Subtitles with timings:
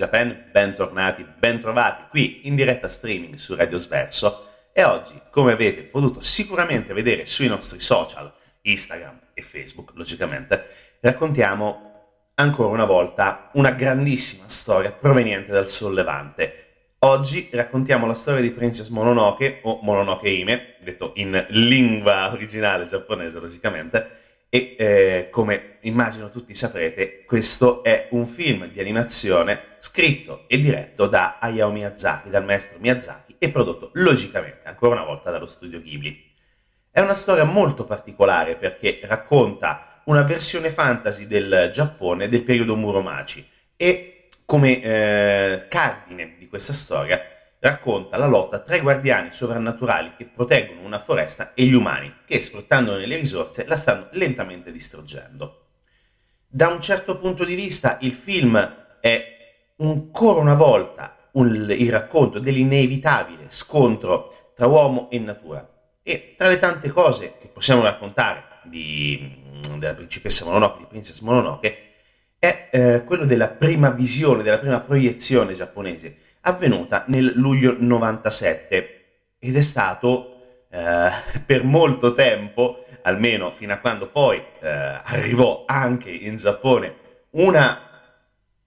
[0.00, 6.22] Japan, bentornati, bentrovati qui in diretta streaming su Radio Sverso e oggi, come avete potuto
[6.22, 8.32] sicuramente vedere sui nostri social,
[8.62, 10.68] Instagram e Facebook, logicamente,
[11.00, 16.94] raccontiamo ancora una volta una grandissima storia proveniente dal sollevante.
[17.00, 23.38] Oggi raccontiamo la storia di Princess Mononoke o Mononoke Hime, detto in lingua originale giapponese
[23.38, 24.19] logicamente,
[24.52, 31.06] e eh, come immagino tutti saprete, questo è un film di animazione scritto e diretto
[31.06, 36.28] da Hayao Miyazaki, dal maestro Miyazaki, e prodotto logicamente ancora una volta dallo studio Ghibli.
[36.90, 43.46] È una storia molto particolare perché racconta una versione fantasy del Giappone del periodo Muromachi
[43.76, 47.20] e come eh, cardine di questa storia
[47.60, 52.40] racconta la lotta tra i guardiani sovrannaturali che proteggono una foresta e gli umani che,
[52.40, 55.66] sfruttandone le risorse, la stanno lentamente distruggendo.
[56.46, 58.58] Da un certo punto di vista il film
[59.00, 59.24] è
[59.78, 65.66] ancora una volta un, il racconto dell'inevitabile scontro tra uomo e natura
[66.02, 71.88] e tra le tante cose che possiamo raccontare di, della principessa Mononoke, di Princess Mononoke,
[72.38, 79.00] è eh, quello della prima visione, della prima proiezione giapponese avvenuta nel luglio 97
[79.38, 81.10] ed è stato eh,
[81.44, 86.94] per molto tempo, almeno fino a quando poi eh, arrivò anche in Giappone,
[87.30, 87.80] una,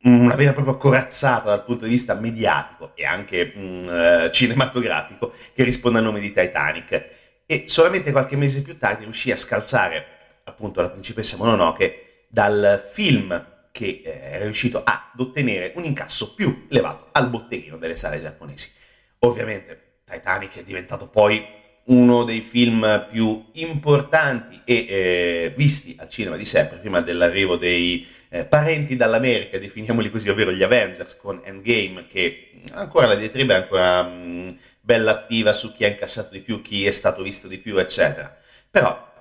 [0.03, 4.31] una, vera e propria corazzata dal punto di vista mediatico e anche mh, mm, eh,
[4.31, 7.21] cinematografico che risponde al nome di Titanic.
[7.45, 10.05] E solamente qualche mese più tardi riuscì a scalzare
[10.45, 16.67] appunto la principessa Mononoke dal film che eh, è riuscito ad ottenere un incasso più
[16.69, 18.71] elevato al botteghino delle sale giapponesi.
[19.19, 21.43] Ovviamente Titanic è diventato poi
[21.85, 28.07] uno dei film più importanti e eh, visti al cinema di sempre, prima dell'arrivo dei
[28.29, 33.57] eh, parenti dall'America, definiamoli così, ovvero gli Avengers con Endgame, che ancora la diatriba è
[33.57, 34.49] ancora mh, mm,
[34.81, 38.37] bella attiva su chi ha incassato di più, chi è stato visto di più, eccetera.
[38.69, 39.11] Però,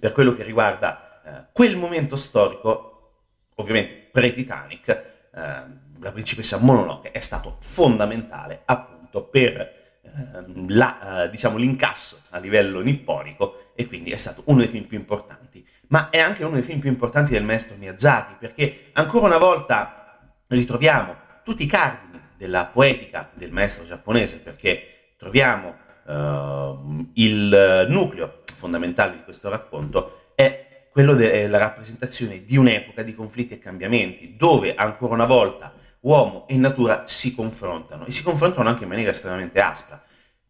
[0.00, 2.88] per quello che riguarda eh, quel momento storico,
[3.56, 11.56] ovviamente pre-Titanic, eh, la principessa Mononoke è stato fondamentale appunto per eh, la, eh, diciamo,
[11.56, 15.66] l'incasso a livello nipponico e quindi è stato uno dei film più importanti.
[15.88, 20.34] Ma è anche uno dei film più importanti del maestro Miyazaki perché ancora una volta
[20.48, 25.74] ritroviamo tutti i cardini della poetica del maestro giapponese perché troviamo
[26.04, 30.67] uh, il nucleo fondamentale di questo racconto è
[30.98, 36.56] quello della rappresentazione di un'epoca di conflitti e cambiamenti, dove ancora una volta uomo e
[36.56, 40.02] natura si confrontano e si confrontano anche in maniera estremamente aspra,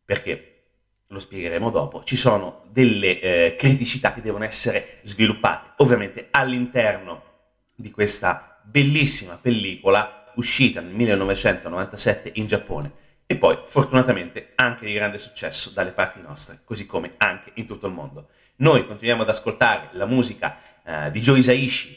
[0.02, 0.62] perché,
[1.08, 7.24] lo spiegheremo dopo, ci sono delle eh, criticità che devono essere sviluppate, ovviamente all'interno
[7.74, 12.92] di questa bellissima pellicola uscita nel 1997 in Giappone
[13.26, 17.86] e poi fortunatamente anche di grande successo dalle parti nostre, così come anche in tutto
[17.86, 18.28] il mondo.
[18.60, 21.96] Noi continuiamo ad ascoltare la musica eh, di Joe Isaishi,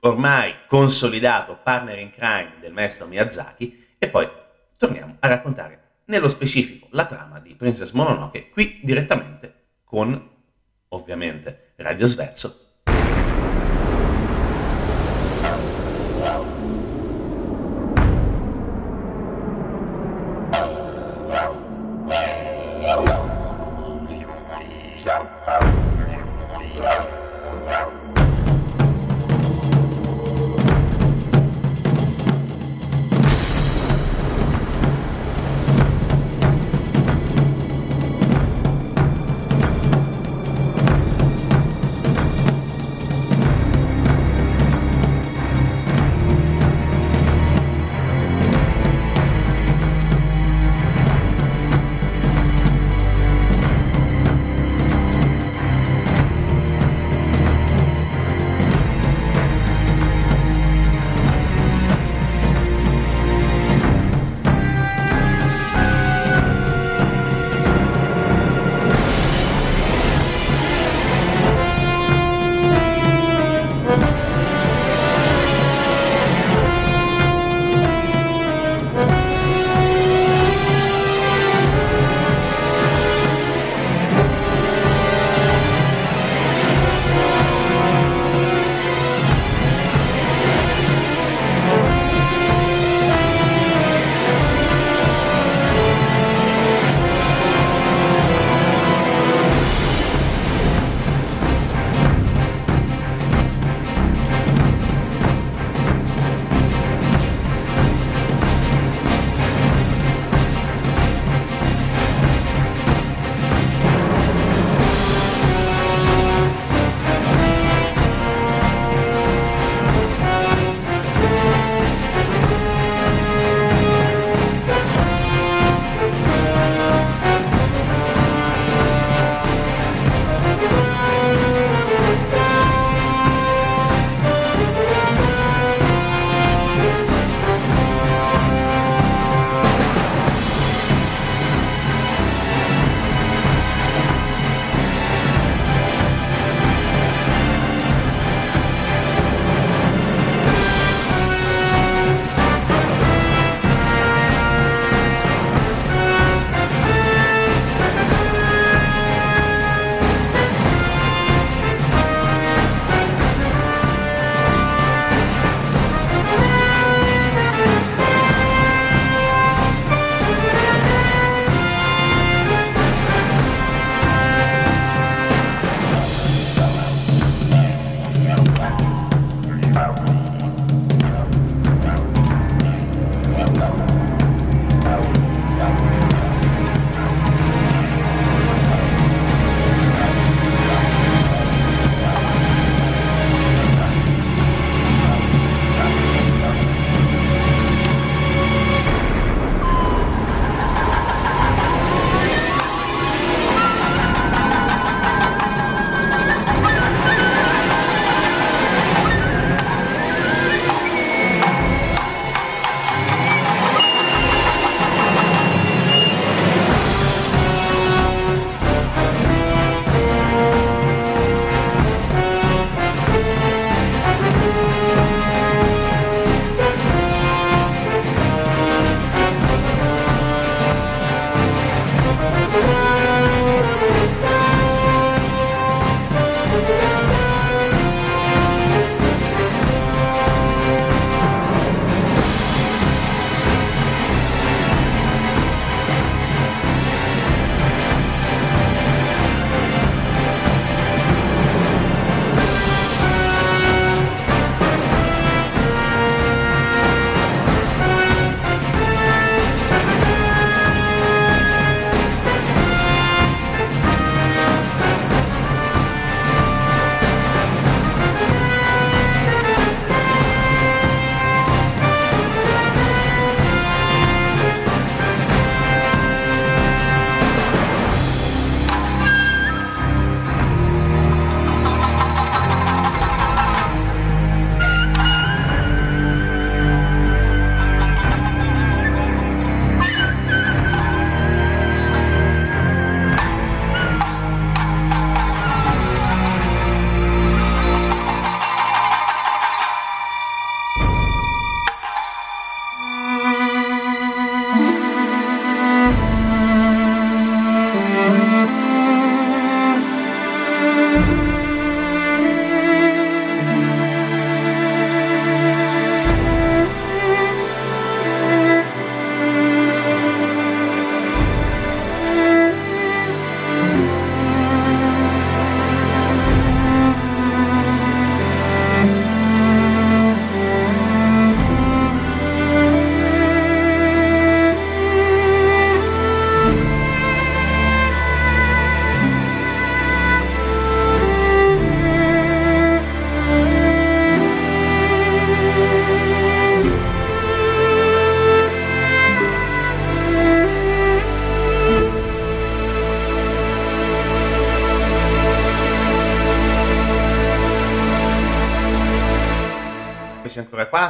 [0.00, 4.28] ormai consolidato partner in crime del maestro Miyazaki, e poi
[4.76, 10.30] torniamo a raccontare nello specifico la trama di Princess Mononoke qui direttamente con,
[10.88, 12.65] ovviamente, Radio Sverso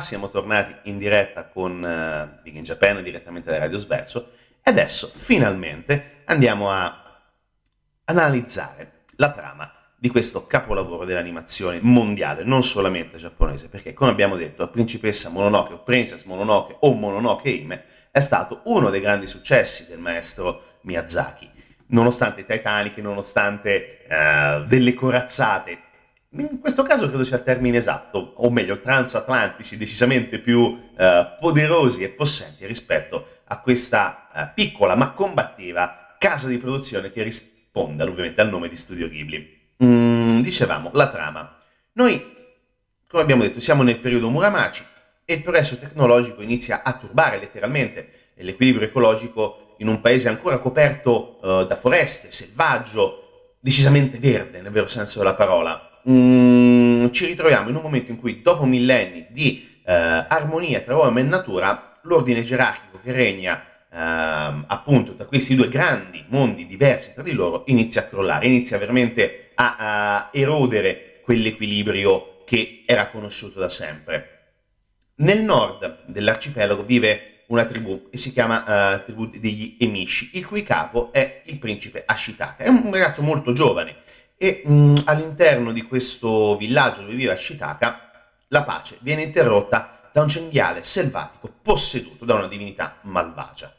[0.00, 5.06] siamo tornati in diretta con uh, Big in Japan direttamente da Radio Sverso e adesso
[5.06, 7.20] finalmente andiamo a
[8.04, 14.68] analizzare la trama di questo capolavoro dell'animazione mondiale, non solamente giapponese, perché come abbiamo detto,
[14.68, 19.98] Principessa Mononoke o Princess Mononoke o Mononoke Hime è stato uno dei grandi successi del
[19.98, 21.50] maestro Miyazaki,
[21.88, 25.78] nonostante Titanic, nonostante uh, delle corazzate
[26.30, 32.02] in questo caso credo sia il termine esatto, o meglio, transatlantici, decisamente più eh, poderosi
[32.02, 38.40] e possenti rispetto a questa eh, piccola ma combattiva casa di produzione che risponde ovviamente
[38.40, 39.54] al nome di Studio Ghibli.
[39.84, 41.58] Mm, dicevamo, la trama.
[41.92, 42.34] Noi,
[43.08, 44.84] come abbiamo detto, siamo nel periodo Muramaci
[45.24, 51.38] e il progresso tecnologico inizia a turbare letteralmente l'equilibrio ecologico in un paese ancora coperto
[51.42, 57.76] eh, da foreste, selvaggio, decisamente verde nel vero senso della parola mm, ci ritroviamo in
[57.76, 63.00] un momento in cui dopo millenni di eh, armonia tra uomo e natura, l'ordine gerarchico
[63.02, 68.04] che regna eh, appunto tra questi due grandi mondi diversi tra di loro inizia a
[68.04, 74.30] crollare, inizia veramente a, a erodere quell'equilibrio che era conosciuto da sempre.
[75.16, 80.62] Nel nord dell'arcipelago vive una tribù e si chiama uh, tribù degli Emishi, il cui
[80.62, 82.64] capo è il principe Ashitaka.
[82.64, 83.96] È un ragazzo molto giovane,
[84.36, 88.00] e mh, all'interno di questo villaggio dove vive Ashitaka
[88.48, 93.72] la pace viene interrotta da un cinghiale selvatico posseduto da una divinità malvagia.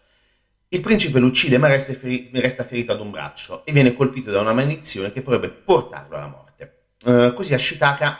[0.70, 4.32] Il principe lo uccide ma resta, feri- resta ferito ad un braccio e viene colpito
[4.32, 6.46] da una maledizione che potrebbe portarlo alla morte.
[7.06, 8.20] Uh, così Ashitaka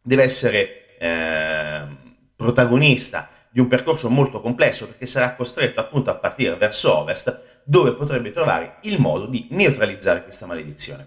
[0.00, 1.86] deve essere eh,
[2.34, 7.92] protagonista di un percorso molto complesso perché sarà costretto appunto a partire verso ovest dove
[7.92, 11.06] potrebbe trovare il modo di neutralizzare questa maledizione.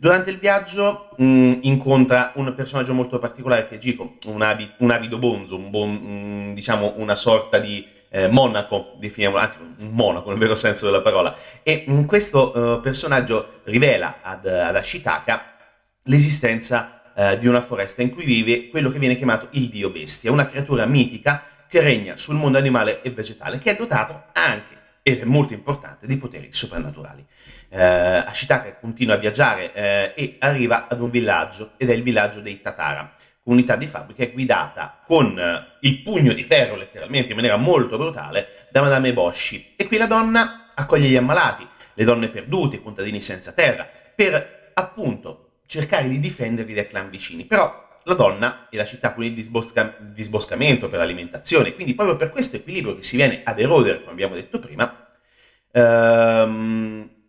[0.00, 4.66] Durante il viaggio mh, mm, incontra un personaggio molto particolare che è Gico, un, avi,
[4.78, 9.90] un avido bonzo, un bon, mh, diciamo una sorta di eh, monaco, definiamolo, anzi un
[9.90, 11.36] monaco nel vero senso della parola.
[11.62, 15.56] E mh, questo uh, personaggio rivela ad, ad Ashitaka
[16.04, 20.32] l'esistenza uh, di una foresta in cui vive quello che viene chiamato il dio bestia,
[20.32, 25.20] una creatura mitica che regna sul mondo animale e vegetale, che è dotato anche, ed
[25.20, 27.22] è molto importante, di poteri soprannaturali
[27.70, 27.82] eh,
[28.26, 32.60] Ashitaka continua a viaggiare eh, e arriva ad un villaggio ed è il villaggio dei
[32.60, 37.96] Tatara, comunità di fabbrica guidata con eh, il pugno di ferro letteralmente in maniera molto
[37.96, 42.82] brutale da Madame Boshi e qui la donna accoglie gli ammalati, le donne perdute, i
[42.82, 47.44] contadini senza terra, per appunto cercare di difenderli dai clan vicini.
[47.44, 52.30] Però la donna e la città con il disbosca- disboscamento per l'alimentazione, quindi proprio per
[52.30, 55.08] questo equilibrio che si viene ad erodere, come abbiamo detto prima,
[55.70, 57.19] ehm,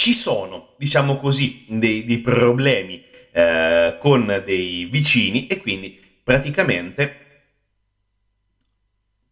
[0.00, 7.16] ci sono, diciamo così, dei, dei problemi eh, con dei vicini e quindi praticamente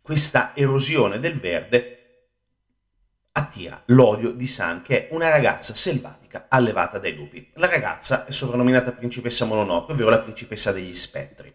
[0.03, 2.27] questa erosione del verde
[3.33, 7.49] attira l'odio di San, che è una ragazza selvatica allevata dai lupi.
[7.55, 11.51] La ragazza è soprannominata principessa Mononoke, ovvero la principessa degli spettri.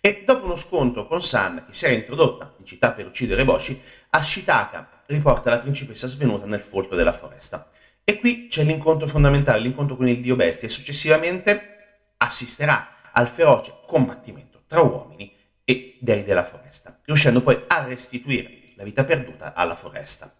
[0.00, 3.82] E dopo uno scontro con San, che si era introdotta in città per uccidere Boshi,
[4.10, 7.68] Ashitaka riporta la principessa svenuta nel folto della foresta.
[8.04, 13.72] E qui c'è l'incontro fondamentale, l'incontro con il dio bestia e successivamente assisterà al feroce
[13.86, 15.32] combattimento tra uomini
[15.64, 20.32] e dei della foresta, riuscendo poi a restituire la vita perduta alla foresta.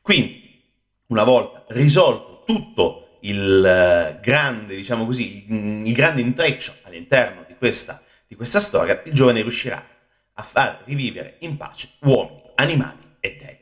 [0.00, 0.48] Quindi,
[1.06, 8.00] una volta risolto tutto il eh, grande, diciamo così, il grande intreccio all'interno di questa,
[8.26, 9.84] di questa storia, il giovane riuscirà
[10.34, 13.58] a far rivivere in pace uomini, animali e dei.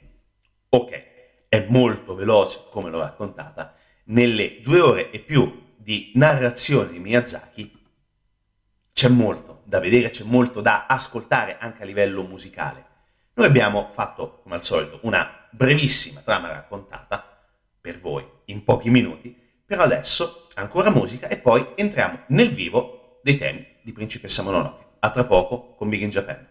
[0.71, 1.03] Ok,
[1.49, 7.73] è molto veloce come l'ho raccontata, nelle due ore e più di narrazione di Miyazaki
[8.93, 12.87] c'è molto da vedere, c'è molto da ascoltare anche a livello musicale.
[13.35, 17.47] Noi abbiamo fatto, come al solito, una brevissima trama raccontata
[17.81, 19.35] per voi in pochi minuti,
[19.65, 24.87] però adesso ancora musica e poi entriamo nel vivo dei temi di Principessa Mononoke.
[25.01, 26.45] A tra poco con Big in Japan.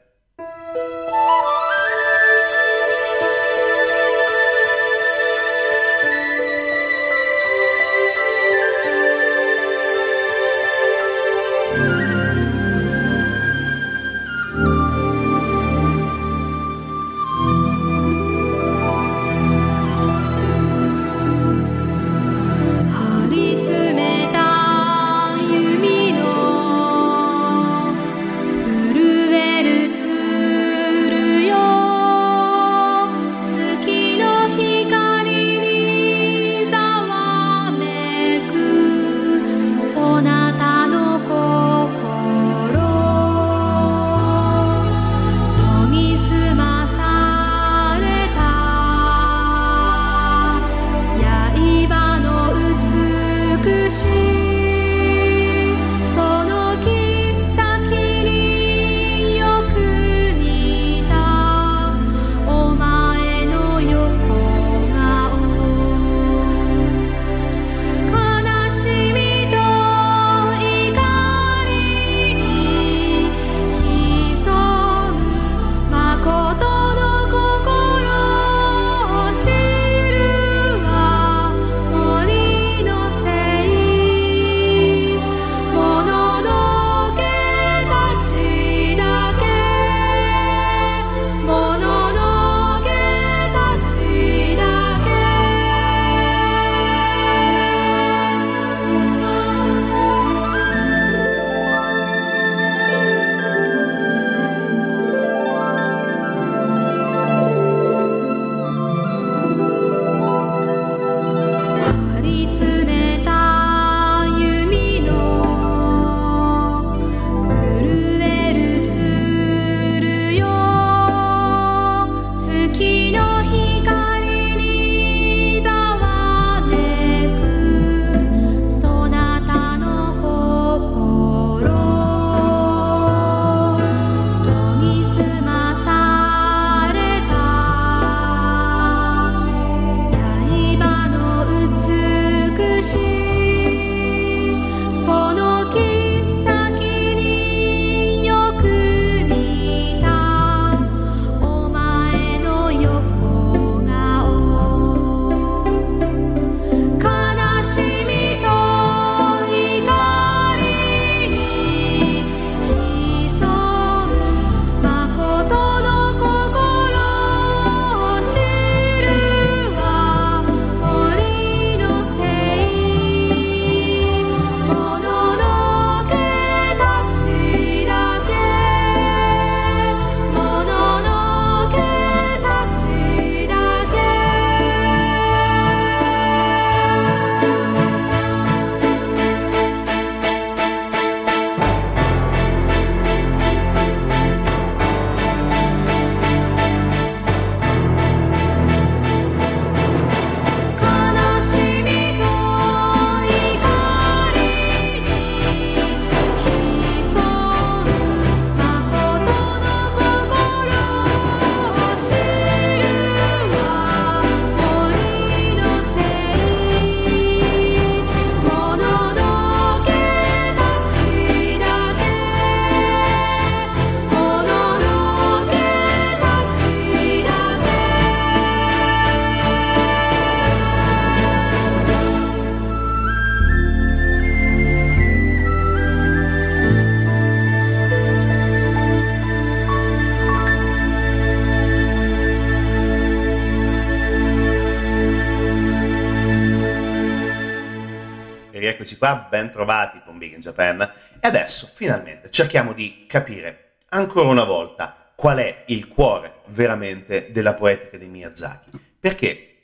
[248.97, 250.81] Eccoci qua, ben trovati con Big in Japan.
[250.81, 257.53] E adesso finalmente cerchiamo di capire ancora una volta qual è il cuore veramente della
[257.53, 258.69] poetica di Miyazaki.
[258.99, 259.55] Perché,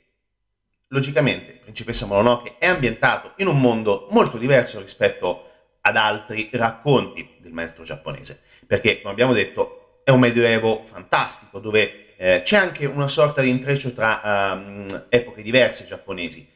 [0.88, 7.52] logicamente, Principessa Mononoke è ambientato in un mondo molto diverso rispetto ad altri racconti del
[7.52, 8.40] maestro giapponese.
[8.66, 13.50] Perché, come abbiamo detto, è un medioevo fantastico dove eh, c'è anche una sorta di
[13.50, 14.20] intreccio tra
[14.54, 16.50] um, epoche diverse giapponesi.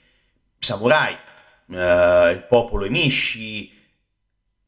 [0.58, 1.16] Samurai,
[1.68, 3.76] uh, il popolo Emishi,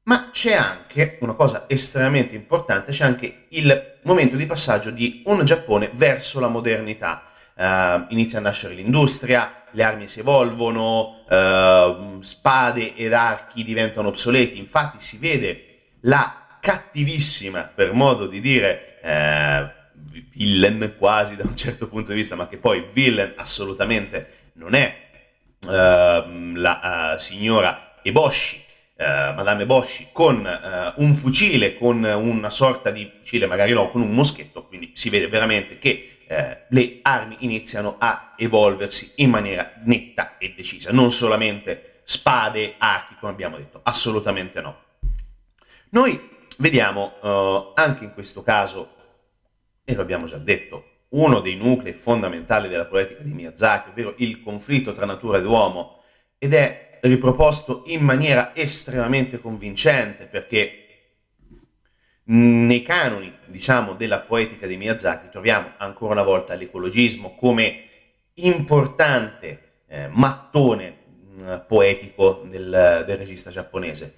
[0.05, 5.45] ma c'è anche una cosa estremamente importante, c'è anche il momento di passaggio di un
[5.45, 7.25] Giappone verso la modernità.
[7.55, 14.59] Uh, inizia a nascere l'industria, le armi si evolvono, uh, spade ed archi diventano obsoleti,
[14.59, 15.65] infatti si vede
[16.01, 19.79] la cattivissima, per modo di dire, uh,
[20.33, 25.10] villain quasi da un certo punto di vista, ma che poi villain assolutamente non è
[25.67, 28.69] la signora Eboshi,
[29.01, 34.03] eh, Madame Boschi con eh, un fucile, con una sorta di fucile, magari no, con
[34.03, 39.73] un moschetto, quindi si vede veramente che eh, le armi iniziano a evolversi in maniera
[39.85, 44.83] netta e decisa, non solamente spade, archi, come abbiamo detto, assolutamente no.
[45.93, 48.97] Noi vediamo eh, anche in questo caso,
[49.83, 54.43] e lo abbiamo già detto, uno dei nuclei fondamentali della poetica di Miyazaki, ovvero il
[54.43, 56.03] conflitto tra natura ed uomo,
[56.39, 60.81] ed è riproposto in maniera estremamente convincente perché
[62.25, 67.89] nei canoni, diciamo, della poetica di Miyazaki troviamo ancora una volta l'ecologismo come
[68.35, 70.99] importante eh, mattone
[71.41, 74.15] eh, poetico del, del regista giapponese.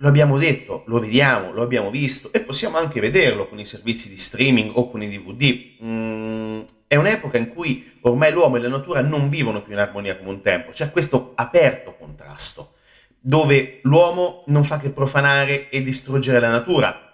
[0.00, 4.10] Lo abbiamo detto, lo vediamo, lo abbiamo visto e possiamo anche vederlo con i servizi
[4.10, 5.82] di streaming o con i DVD.
[5.82, 10.18] Mm, è un'epoca in cui ormai l'uomo e la natura non vivono più in armonia
[10.18, 12.74] come un tempo, c'è questo aperto contrasto,
[13.18, 17.10] dove l'uomo non fa che profanare e distruggere la natura,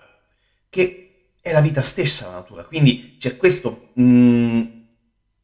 [0.69, 4.63] che è la vita stessa la natura, quindi c'è questo mm,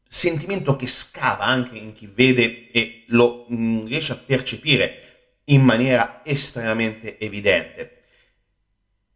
[0.05, 5.03] sentimento che scava anche in chi vede e lo mm, riesce a percepire
[5.49, 7.93] in maniera estremamente evidente.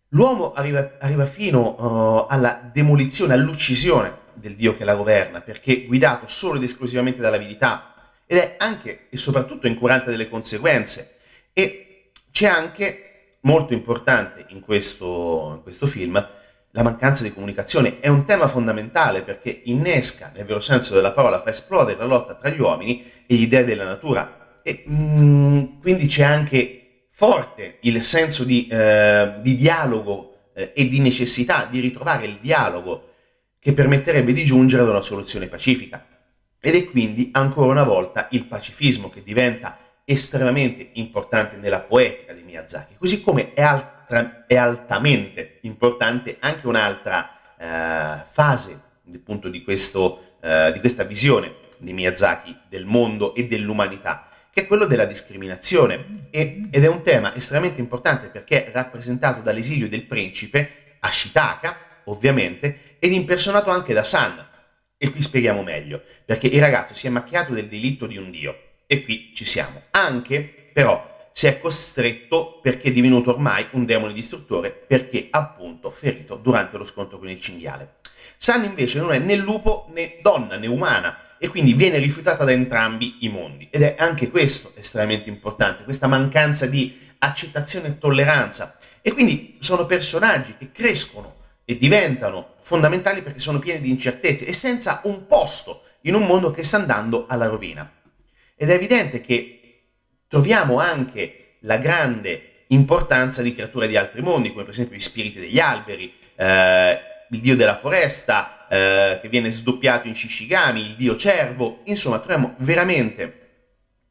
[0.09, 6.27] L'uomo arriva, arriva fino uh, alla demolizione, all'uccisione del Dio che la governa, perché guidato
[6.27, 7.95] solo ed esclusivamente dall'avidità
[8.27, 11.19] ed è anche e soprattutto incurante delle conseguenze.
[11.53, 16.15] E c'è anche, molto importante in questo, in questo film,
[16.71, 18.01] la mancanza di comunicazione.
[18.01, 22.35] È un tema fondamentale perché innesca, nel vero senso della parola, fa esplodere la lotta
[22.35, 27.79] tra gli uomini e gli dei della natura e mh, mm, quindi c'è anche forte
[27.83, 33.11] il senso di, eh, di dialogo eh, e di necessità di ritrovare il dialogo
[33.59, 36.05] che permetterebbe di giungere ad una soluzione pacifica.
[36.61, 42.43] Ed è quindi ancora una volta il pacifismo che diventa estremamente importante nella poetica di
[42.43, 48.81] Miyazaki, così come è, altra, è altamente importante anche un'altra eh, fase
[49.15, 54.67] appunto di, questo, eh, di questa visione di Miyazaki del mondo e dell'umanità, che è
[54.67, 60.05] quello della discriminazione e, ed è un tema estremamente importante perché è rappresentato dall'esilio del
[60.05, 64.47] principe Ashitaka, ovviamente, ed impersonato anche da San.
[64.99, 68.57] E qui spieghiamo meglio, perché il ragazzo si è macchiato del delitto di un dio,
[68.87, 69.83] e qui ci siamo.
[69.93, 76.37] Anche, però, si è costretto perché è divenuto ormai un demone distruttore, perché appunto ferito
[76.37, 77.95] durante lo scontro con il cinghiale.
[78.37, 82.53] San invece non è né lupo né donna né umana, e quindi viene rifiutata da
[82.53, 83.67] entrambi i mondi.
[83.69, 88.77] Ed è anche questo estremamente importante, questa mancanza di accettazione e tolleranza.
[89.03, 94.53] E quindi sono personaggi che crescono e diventano fondamentali perché sono pieni di incertezze e
[94.53, 97.91] senza un posto in un mondo che sta andando alla rovina.
[98.55, 99.81] Ed è evidente che
[100.29, 105.41] troviamo anche la grande importanza di creature di altri mondi, come per esempio gli spiriti
[105.41, 107.01] degli alberi, eh,
[107.33, 112.55] il dio della foresta, eh, che viene sdoppiato in Shishigami, il dio cervo, insomma troviamo
[112.59, 113.39] veramente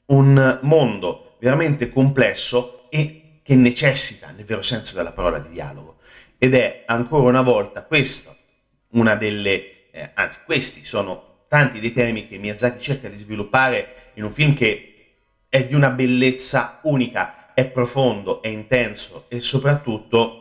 [0.07, 5.97] un mondo veramente complesso e che necessita, nel vero senso della parola, di dialogo.
[6.37, 8.35] Ed è ancora una volta questa
[8.91, 14.23] una delle, eh, anzi questi sono tanti dei temi che Miyazaki cerca di sviluppare in
[14.23, 14.87] un film che
[15.47, 20.40] è di una bellezza unica, è profondo, è intenso e soprattutto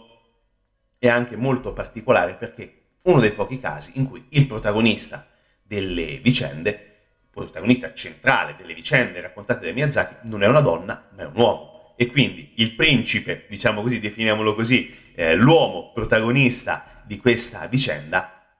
[1.00, 5.26] è anche molto particolare perché uno dei pochi casi in cui il protagonista
[5.62, 11.22] delle vicende, il protagonista centrale delle vicende raccontate da Miyazaki, non è una donna, ma
[11.22, 11.94] è un uomo.
[11.96, 18.58] E quindi il principe, diciamo così, definiamolo così, eh, l'uomo protagonista di questa vicenda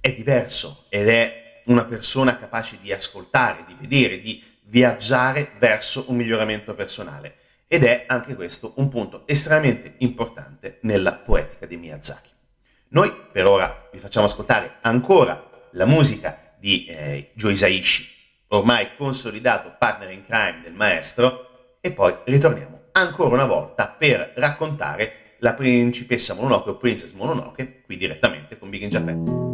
[0.00, 6.16] è diverso ed è una persona capace di ascoltare, di vedere, di viaggiare verso un
[6.16, 7.36] miglioramento personale
[7.72, 12.28] ed è anche questo un punto estremamente importante nella poetica di Miyazaki.
[12.88, 18.06] Noi per ora vi facciamo ascoltare ancora la musica di eh, Joe Isaishi,
[18.48, 25.36] ormai consolidato partner in crime del maestro, e poi ritorniamo ancora una volta per raccontare
[25.38, 29.51] la principessa Mononoke o Princess Mononoke qui direttamente con Big in Japan.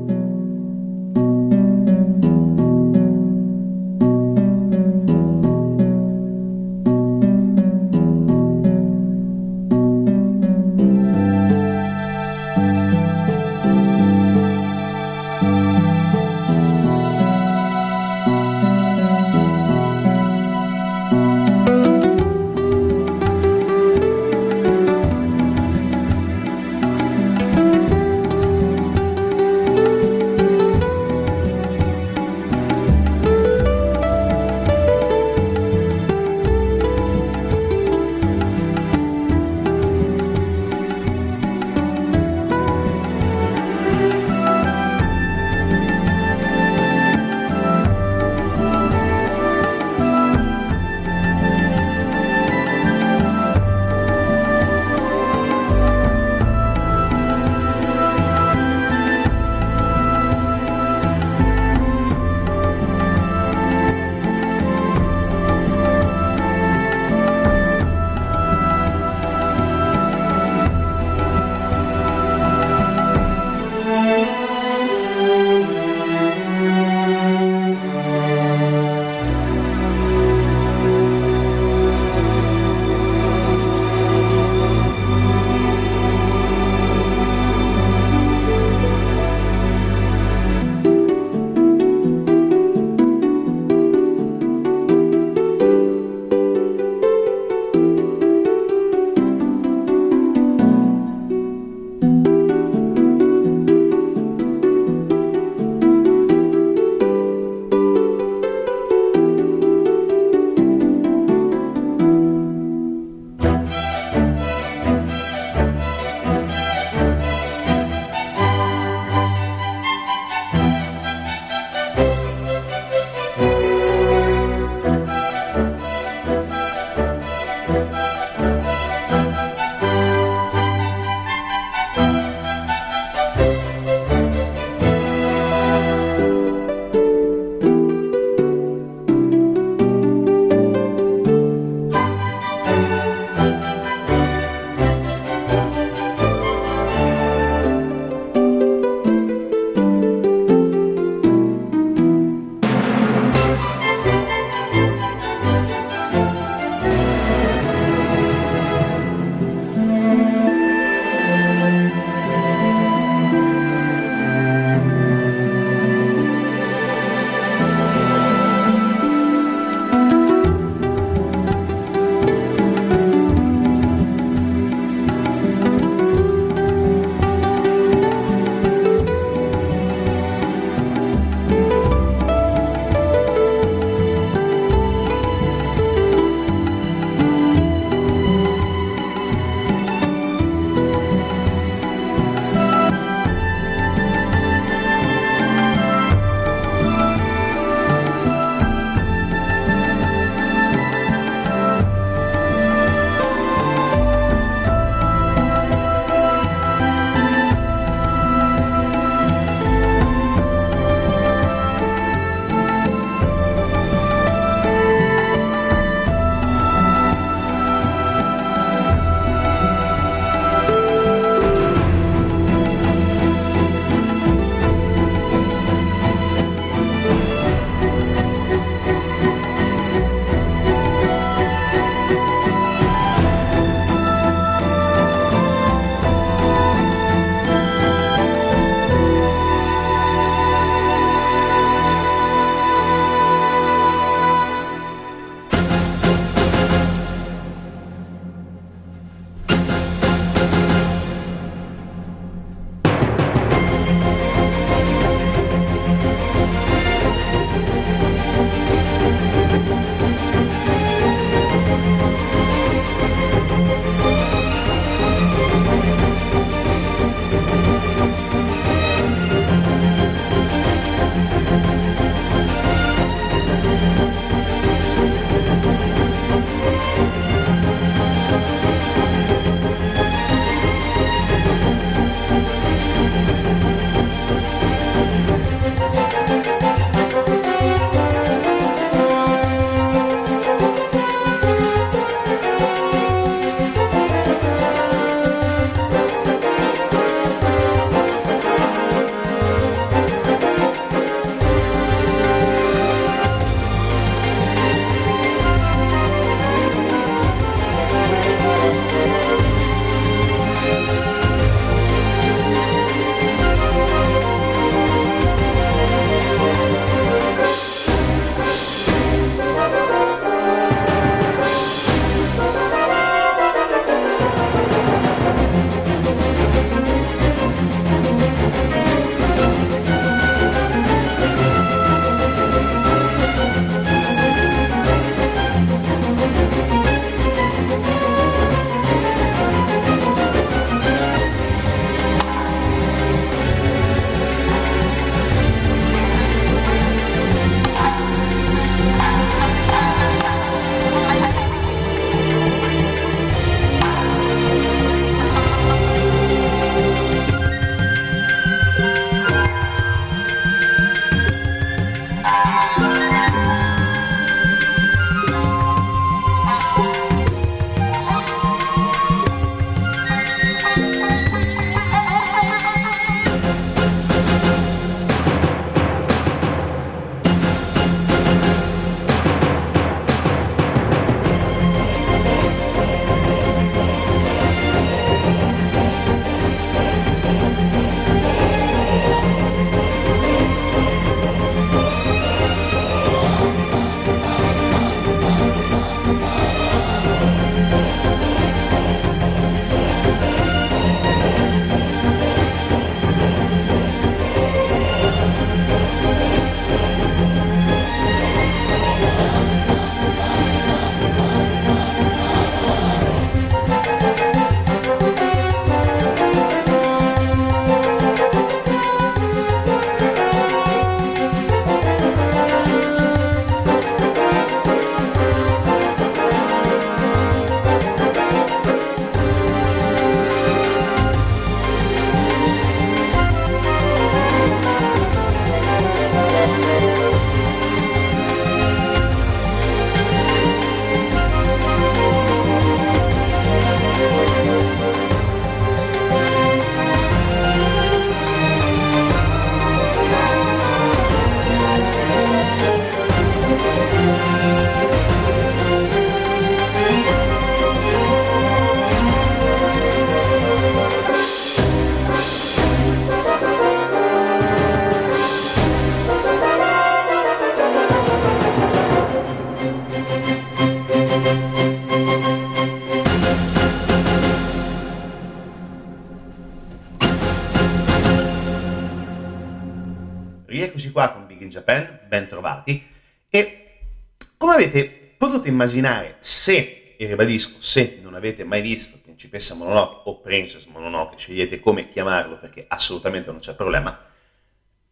[485.69, 491.61] Immaginare, se, e ribadisco, se non avete mai visto Principessa Mononoke o Princess Mononoke, scegliete
[491.61, 494.07] come chiamarlo perché assolutamente non c'è problema,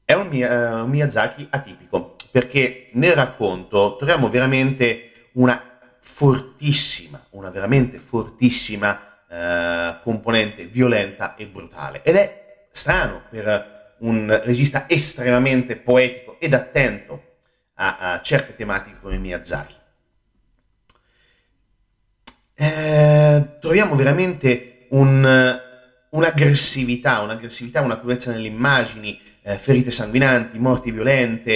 [0.05, 7.99] è un, uh, un Miyazaki atipico, perché nel racconto troviamo veramente una fortissima, una veramente
[7.99, 12.03] fortissima uh, componente violenta e brutale.
[12.03, 17.39] Ed è strano per un regista estremamente poetico ed attento
[17.75, 19.75] a, a certe tematiche come Miyazaki.
[22.59, 25.61] Eh, troviamo veramente un,
[26.09, 31.55] un'aggressività, un'aggressività, una crudezza nelle immagini, eh, ferite sanguinanti, morti violente.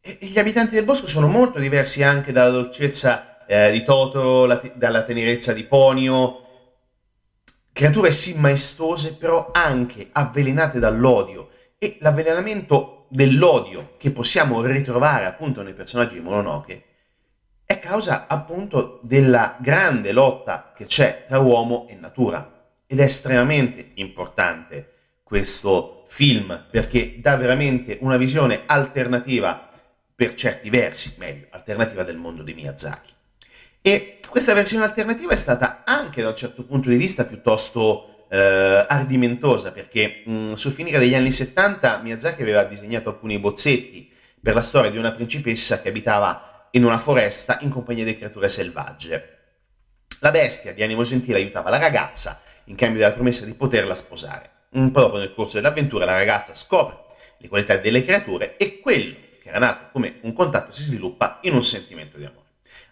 [0.00, 4.44] E, e, gli abitanti del bosco sono molto diversi anche dalla dolcezza eh, di Totoro,
[4.44, 6.40] la, dalla tenerezza di Ponio,
[7.72, 11.48] creature sì maestose, però anche avvelenate dall'odio.
[11.78, 16.93] E l'avvelenamento dell'odio che possiamo ritrovare appunto nei personaggi di Mononoke
[17.66, 22.50] è causa appunto della grande lotta che c'è tra uomo e natura.
[22.86, 24.92] Ed è estremamente importante
[25.22, 29.70] questo film perché dà veramente una visione alternativa
[30.14, 33.12] per certi versi, meglio, alternativa del mondo di Miyazaki.
[33.80, 38.86] E questa versione alternativa è stata anche da un certo punto di vista piuttosto eh,
[38.88, 44.10] ardimentosa, perché mh, mm, sul finire degli anni 70 Miyazaki aveva disegnato alcuni bozzetti
[44.40, 48.48] per la storia di una principessa che abitava in una foresta in compagnia di creature
[48.48, 49.38] selvagge.
[50.20, 54.50] La bestia di animo gentile aiutava la ragazza in cambio della promessa di poterla sposare.
[54.70, 57.02] Po' dopo nel corso dell'avventura la ragazza scopre
[57.38, 61.54] le qualità delle creature e quello che era nato come un contatto si sviluppa in
[61.54, 62.42] un sentimento di amore.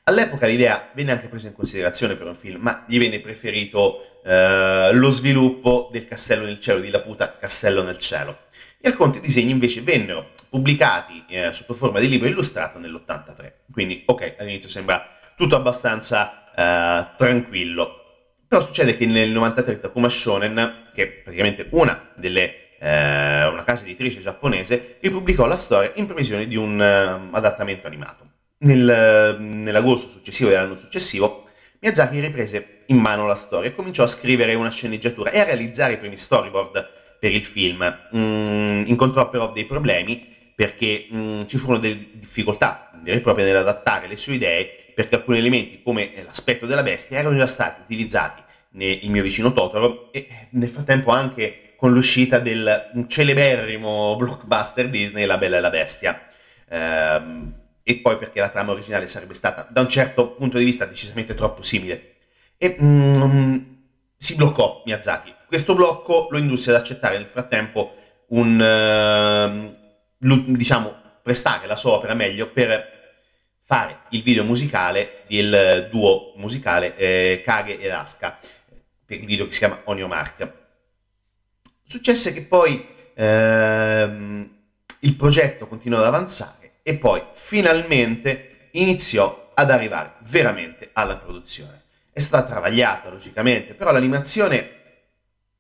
[0.05, 4.91] All'epoca l'idea venne anche presa in considerazione per un film, ma gli venne preferito eh,
[4.93, 8.37] lo sviluppo del Castello nel cielo di Laputa, Castello nel cielo.
[8.79, 13.53] I racconti e disegni invece vennero pubblicati eh, sotto forma di libro illustrato nell'83.
[13.73, 18.01] Quindi, ok, all'inizio sembra tutto abbastanza eh, tranquillo.
[18.47, 23.85] Però succede che nel 93 Takuma Shonen, che è praticamente una delle eh, una casa
[23.85, 28.27] editrice giapponese, ripubblicò la storia in previsione di un uh, adattamento animato.
[28.59, 31.49] Nel, nell'agosto successivo dell'anno successivo,
[31.81, 35.95] Miyazaki riprese in mano la storia e cominciò a scrivere una sceneggiatura e a realizzare
[35.95, 36.89] i primi storyboard
[37.19, 37.83] per il film.
[38.15, 44.07] Mm, incontrò però dei problemi perché mm, ci furono delle difficoltà vere e proprie nell'adattare
[44.07, 48.43] le sue idee perché alcuni elementi come l'aspetto della bestia erano già stati utilizzati
[48.73, 55.39] nel mio vicino Totoro e nel frattempo anche con l'uscita del celeberrimo blockbuster Disney La
[55.39, 56.27] Bella e la Bestia.
[56.69, 60.85] Ehm, e poi perché la trama originale sarebbe stata da un certo punto di vista
[60.85, 62.15] decisamente troppo simile.
[62.57, 63.57] E mm,
[64.17, 65.35] si bloccò Miyazaki.
[65.49, 67.97] Questo blocco lo indusse ad accettare nel frattempo
[68.29, 69.82] un, uh,
[70.23, 73.01] diciamo, prestare la sua opera meglio per
[73.61, 78.39] fare il video musicale del duo musicale eh, Kage e Asuka,
[79.05, 80.53] per il video che si chiama On Your Mark.
[81.85, 84.51] Successe che poi ehm,
[85.01, 91.81] il progetto continuò ad avanzare e poi finalmente iniziò ad arrivare veramente alla produzione.
[92.13, 94.81] È stata travagliata logicamente, però l'animazione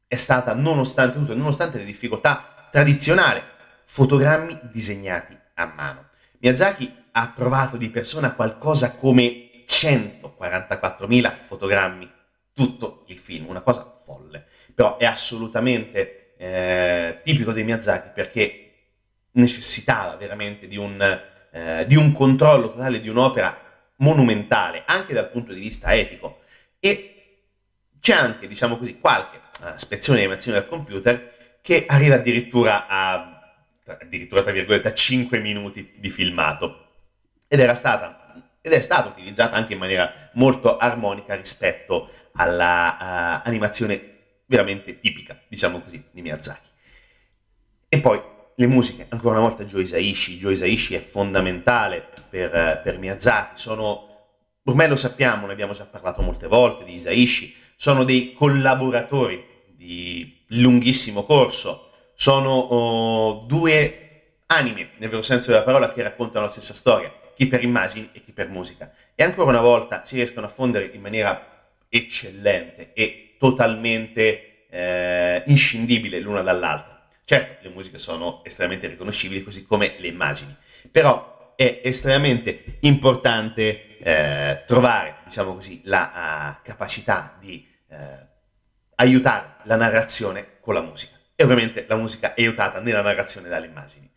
[0.06, 3.42] è stata, nonostante tutto, nonostante le difficoltà tradizionali,
[3.84, 6.08] fotogrammi disegnati a mano.
[6.38, 12.10] Miyazaki ha provato di persona qualcosa come 144.000 fotogrammi
[12.52, 18.72] tutto il film, una cosa folle, però è assolutamente eh, tipico dei Miyazaki perché
[19.32, 21.00] necessitava veramente di un,
[21.50, 23.56] eh, di un controllo totale di un'opera
[23.96, 26.40] monumentale, anche dal punto di vista etico.
[26.80, 27.12] E
[28.00, 33.31] c'è anche, diciamo così, qualche uh, spezione di animazione del computer che arriva addirittura a,
[33.86, 36.88] addirittura, tra virgolette, a 5 minuti di filmato.
[37.48, 38.22] Ed era stata
[38.64, 44.10] ed è stata utilizzata anche in maniera molto armonica rispetto all'animazione uh,
[44.46, 46.68] veramente tipica, diciamo così, di Miyazaki.
[47.88, 48.22] E poi
[48.54, 54.28] le musiche, ancora una volta Joe Isaishi, Joe Isaishi è fondamentale per, per Miyazaki, sono,
[54.62, 60.44] ormai lo sappiamo, ne abbiamo già parlato molte volte di Isaishi, sono dei collaboratori di
[60.50, 61.90] lunghissimo corso,
[62.22, 67.48] sono oh, due anime, nel vero senso della parola, che raccontano la stessa storia, chi
[67.48, 68.92] per immagini e chi per musica.
[69.16, 76.20] E ancora una volta si riescono a fondere in maniera eccellente e totalmente eh, inscindibile
[76.20, 77.08] l'una dall'altra.
[77.24, 80.54] Certo, le musiche sono estremamente riconoscibili, così come le immagini,
[80.92, 87.96] però è estremamente importante eh, trovare, diciamo così, la uh, capacità di uh,
[88.94, 91.11] aiutare la narrazione con la musica.
[91.42, 94.08] E ovviamente la musica è aiutata nella narrazione dalle immagini.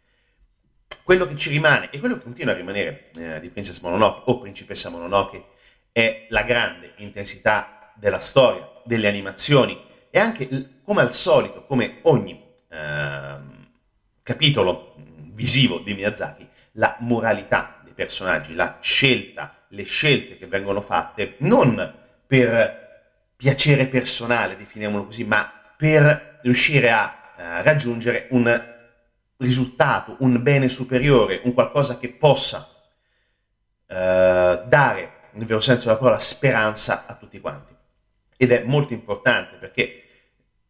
[1.01, 4.39] quello che ci rimane e quello che continua a rimanere eh, di Princess Mononoke o
[4.39, 5.43] Principessa Mononoke
[5.91, 9.75] è la grande intensità della storia, delle animazioni
[10.11, 10.47] e anche
[10.83, 13.37] come al solito, come ogni eh,
[14.21, 14.93] capitolo
[15.33, 21.91] visivo di Miyazaki, la moralità dei personaggi, la scelta, le scelte che vengono fatte non
[22.27, 28.73] per piacere personale, definiamolo così, ma per riuscire a eh, raggiungere un
[29.37, 32.67] risultato, un bene superiore, un qualcosa che possa
[33.87, 37.73] eh, dare, nel vero senso della parola, speranza a tutti quanti.
[38.37, 40.03] Ed è molto importante perché,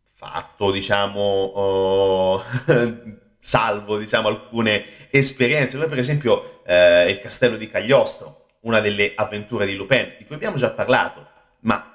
[0.04, 2.44] fatto, diciamo, oh,
[3.40, 9.66] salvo, diciamo, alcune esperienze, come per esempio eh, il castello di Cagliostro, una delle avventure
[9.66, 11.28] di Lupin, di cui abbiamo già parlato,
[11.62, 11.95] ma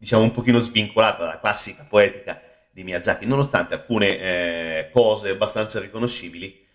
[0.00, 2.40] diciamo un pochino svincolata dalla classica poetica
[2.70, 6.66] di Miyazaki, nonostante alcune eh, cose abbastanza riconoscibili.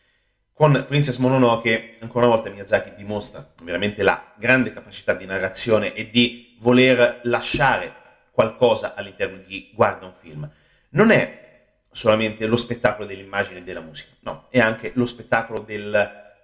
[0.54, 6.12] Con Princess Mononoke, ancora una volta Miyazaki dimostra veramente la grande capacità di narrazione e
[6.12, 7.94] di voler lasciare
[8.30, 10.48] qualcosa all'interno di guarda un film.
[10.90, 15.96] Non è solamente lo spettacolo dell'immagine e della musica, no, è anche lo spettacolo del,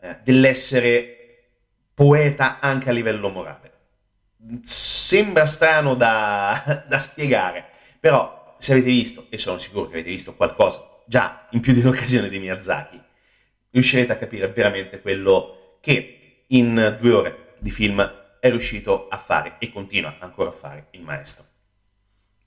[0.01, 1.17] eh, dell'essere
[1.93, 3.70] poeta anche a livello morale.
[4.61, 7.65] Sembra strano da, da spiegare,
[7.99, 11.81] però se avete visto, e sono sicuro che avete visto qualcosa già in più di
[11.81, 13.01] un'occasione di Miyazaki,
[13.71, 18.01] riuscirete a capire veramente quello che in due ore di film
[18.39, 21.45] è riuscito a fare e continua ancora a fare il maestro.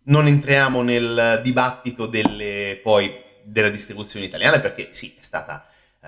[0.05, 5.67] Non entriamo nel dibattito delle, poi, della distribuzione italiana perché sì, è stata
[6.01, 6.07] uh,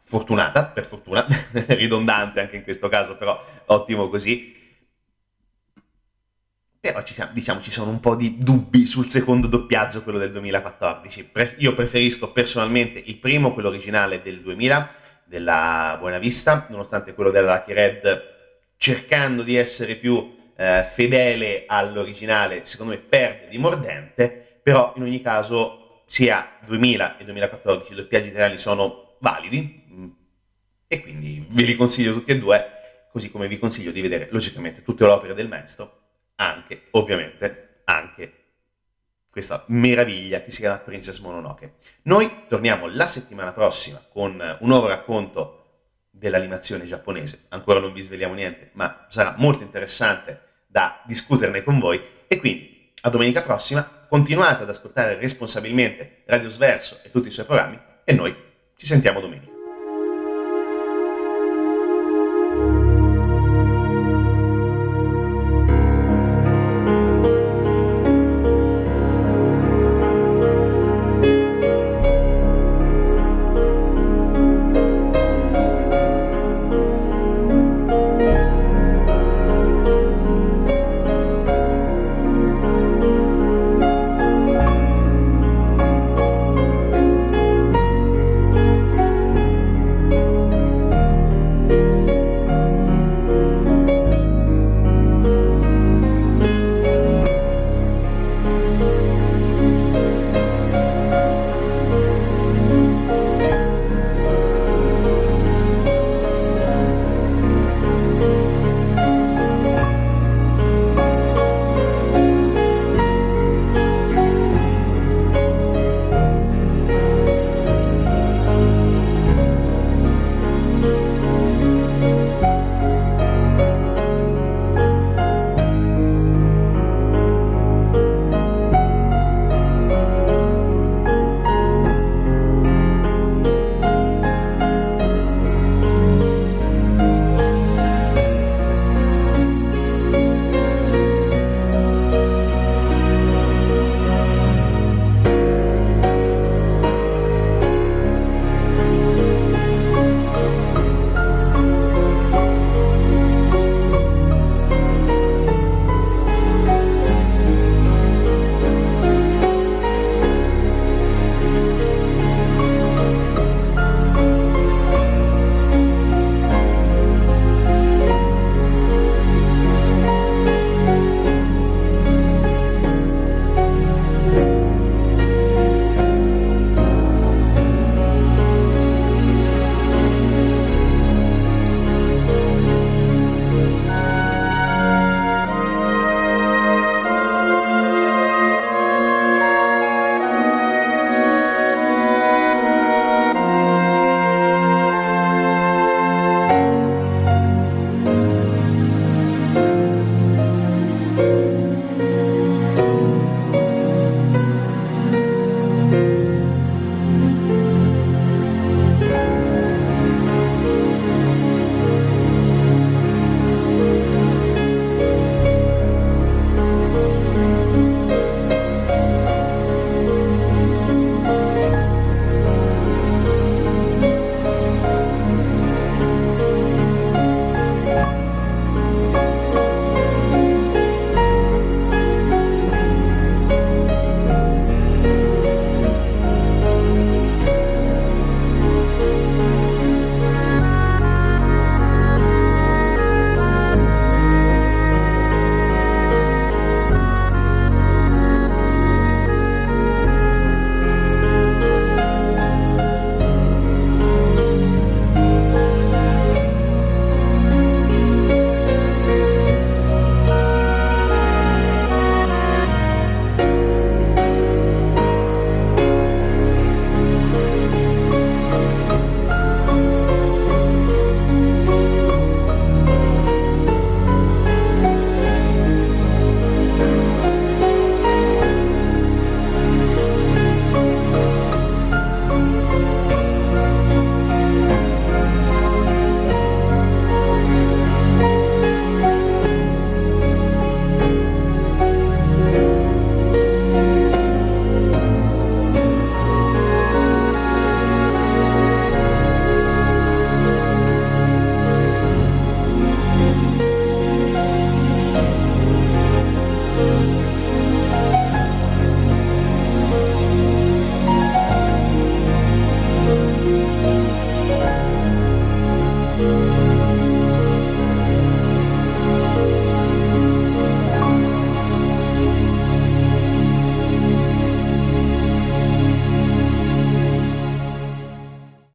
[0.00, 1.26] fortunata, per fortuna,
[1.68, 4.63] ridondante anche in questo caso, però ottimo così
[6.84, 11.24] però ci, diciamo, ci sono un po' di dubbi sul secondo doppiaggio, quello del 2014.
[11.24, 17.30] Pre- io preferisco personalmente il primo, quello originale del 2000, della Buena Vista, nonostante quello
[17.30, 18.22] della Lucky Red,
[18.76, 25.22] cercando di essere più eh, fedele all'originale, secondo me perde di mordente, però in ogni
[25.22, 30.08] caso sia 2000 e 2014 i doppiaggi italiani sono validi mm,
[30.86, 32.62] e quindi ve li consiglio tutti e due,
[33.10, 36.02] così come vi consiglio di vedere logicamente tutte le opere del maestro
[36.36, 38.44] anche, ovviamente, anche
[39.30, 41.74] questa meraviglia che si chiama Princess Mononoke.
[42.02, 45.64] Noi torniamo la settimana prossima con un nuovo racconto
[46.10, 47.46] dell'animazione giapponese.
[47.48, 52.00] Ancora non vi sveliamo niente, ma sarà molto interessante da discuterne con voi.
[52.28, 57.46] E quindi a domenica prossima continuate ad ascoltare responsabilmente Radio Sverso e tutti i suoi
[57.46, 58.34] programmi e noi
[58.76, 59.53] ci sentiamo domenica.